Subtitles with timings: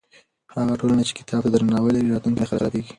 [0.53, 2.89] هغه ټولنه چې کتاب ته درناوی لري، راتلونکی یې نه خرابېږي.